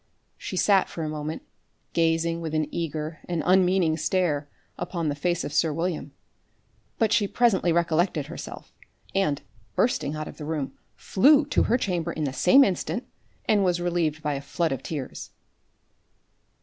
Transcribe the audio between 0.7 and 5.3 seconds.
for a moment gazing with an eager and unmeaning stare upon the